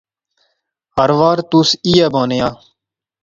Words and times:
ہر 0.95 1.09
وار 1.19 1.37
تس 1.49 1.69
ایئی 1.87 2.07
بانے 2.13 2.37
آ 2.47 2.49